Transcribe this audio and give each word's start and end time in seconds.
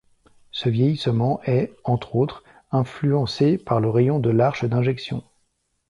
Ce 0.49 0.67
vieillissement 0.67 1.43
est, 1.43 1.75
entre 1.83 2.15
autres, 2.15 2.43
influencé 2.71 3.59
par 3.59 3.79
le 3.79 3.87
rayon 3.91 4.17
de 4.19 4.31
l'arche 4.31 4.65
d'injection. 4.65 5.23